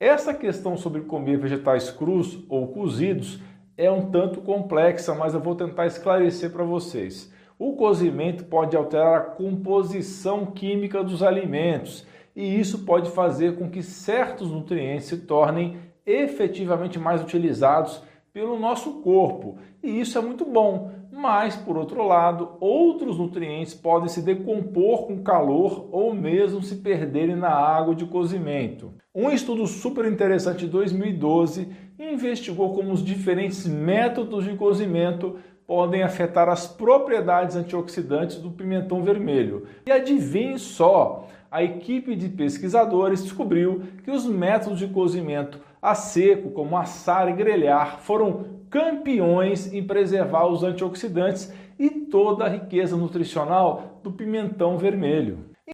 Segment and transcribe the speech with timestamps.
[0.00, 3.40] Essa questão sobre comer vegetais crus ou cozidos
[3.76, 7.32] é um tanto complexa, mas eu vou tentar esclarecer para vocês.
[7.58, 12.06] O cozimento pode alterar a composição química dos alimentos
[12.36, 18.00] e isso pode fazer com que certos nutrientes se tornem efetivamente mais utilizados
[18.32, 19.58] pelo nosso corpo.
[19.82, 20.92] E isso é muito bom.
[21.20, 27.34] Mas, por outro lado, outros nutrientes podem se decompor com calor ou mesmo se perderem
[27.34, 28.94] na água de cozimento.
[29.12, 36.48] Um estudo super interessante de 2012 investigou como os diferentes métodos de cozimento podem afetar
[36.48, 39.66] as propriedades antioxidantes do pimentão vermelho.
[39.88, 46.50] E adivinhe só, a equipe de pesquisadores descobriu que os métodos de cozimento a seco,
[46.50, 54.00] como assar e grelhar, foram campeões em preservar os antioxidantes e toda a riqueza nutricional
[54.02, 55.46] do pimentão vermelho.